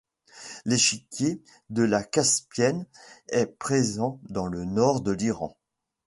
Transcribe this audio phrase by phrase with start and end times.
[0.65, 2.87] L'Échiquier de la Caspienne
[3.27, 5.55] est présent dans le nord de l'Iran.